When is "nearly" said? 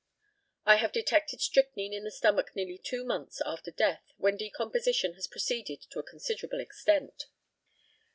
2.55-2.79